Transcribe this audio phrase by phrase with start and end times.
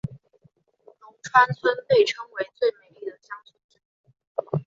[1.01, 4.59] 龙川村被称为最美丽的乡村之一。